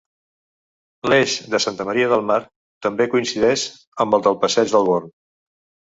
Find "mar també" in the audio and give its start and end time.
2.31-3.07